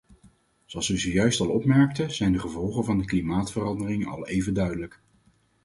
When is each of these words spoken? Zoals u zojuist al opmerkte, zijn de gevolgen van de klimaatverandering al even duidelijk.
Zoals 0.65 0.89
u 0.89 0.97
zojuist 0.97 1.39
al 1.39 1.49
opmerkte, 1.49 2.09
zijn 2.09 2.31
de 2.31 2.39
gevolgen 2.39 2.83
van 2.85 2.97
de 2.97 3.05
klimaatverandering 3.05 4.07
al 4.07 4.27
even 4.27 4.53
duidelijk. 4.53 5.01